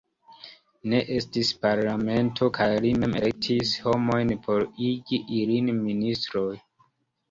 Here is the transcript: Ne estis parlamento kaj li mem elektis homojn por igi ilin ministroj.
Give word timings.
Ne 0.93 1.01
estis 1.17 1.51
parlamento 1.65 2.49
kaj 2.57 2.69
li 2.87 2.95
mem 3.05 3.15
elektis 3.21 3.77
homojn 3.87 4.35
por 4.51 4.69
igi 4.91 5.25
ilin 5.41 5.75
ministroj. 5.89 6.53